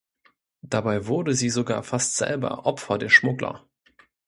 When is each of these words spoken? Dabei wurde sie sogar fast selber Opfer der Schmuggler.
Dabei 0.63 1.05
wurde 1.05 1.35
sie 1.35 1.51
sogar 1.51 1.83
fast 1.83 2.17
selber 2.17 2.65
Opfer 2.65 2.97
der 2.97 3.09
Schmuggler. 3.09 3.63